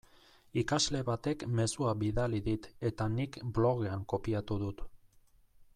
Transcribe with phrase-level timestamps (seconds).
[0.61, 4.83] Ikasle batek mezua bidali dit eta nik blogean kopiatu dut.